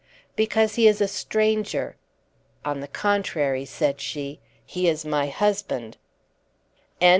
"Because 0.35 0.73
he 0.77 0.87
is 0.87 0.99
a 0.99 1.07
stranger." 1.07 1.95
"On 2.65 2.79
the 2.79 2.87
contrary," 2.87 3.65
said 3.65 4.01
she, 4.01 4.39
"he 4.65 4.87
is 4.89 5.05
my 5.05 5.27
husband!" 5.27 5.95